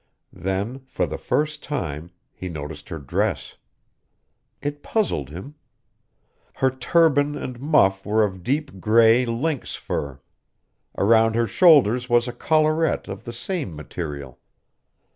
Then, 0.33 0.79
for 0.87 1.05
the 1.05 1.19
first 1.19 1.61
time, 1.61 2.09
he 2.33 2.49
noticed 2.49 2.89
her 2.89 2.97
dress. 2.97 3.57
It 4.59 4.81
puzzled 4.81 5.29
him. 5.29 5.53
Her 6.55 6.71
turban 6.71 7.37
and 7.37 7.59
muff 7.59 8.03
were 8.03 8.23
of 8.23 8.41
deep 8.41 8.79
gray 8.79 9.27
lynx 9.27 9.75
fur. 9.75 10.19
Around 10.97 11.35
her 11.35 11.45
shoulders 11.45 12.09
was 12.09 12.27
a 12.27 12.33
collarette 12.33 13.07
of 13.07 13.25
the 13.25 13.33
same 13.33 13.75
material. 13.75 14.39